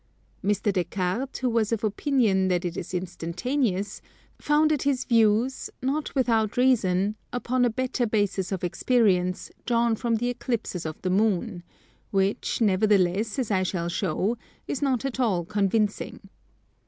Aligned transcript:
Mr. 0.43 0.73
Des 0.73 0.83
Cartes, 0.83 1.41
who 1.41 1.49
was 1.51 1.71
of 1.71 1.83
opinion 1.83 2.47
that 2.47 2.65
it 2.65 2.75
is 2.75 2.91
instantaneous, 2.91 4.01
founded 4.39 4.81
his 4.81 5.05
views, 5.05 5.69
not 5.79 6.15
without 6.15 6.57
reason, 6.57 7.15
upon 7.31 7.63
a 7.63 7.69
better 7.69 8.07
basis 8.07 8.51
of 8.51 8.63
experience, 8.63 9.51
drawn 9.67 9.95
from 9.95 10.15
the 10.15 10.29
Eclipses 10.29 10.87
of 10.87 10.99
the 11.03 11.11
Moon; 11.11 11.61
which, 12.09 12.61
nevertheless, 12.61 13.37
as 13.37 13.51
I 13.51 13.61
shall 13.61 13.89
show, 13.89 14.39
is 14.67 14.81
not 14.81 15.05
at 15.05 15.19
all 15.19 15.45
convincing. 15.45 16.29